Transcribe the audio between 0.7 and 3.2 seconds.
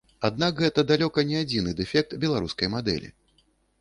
далёка не адзіны дэфект беларускай мадэлі.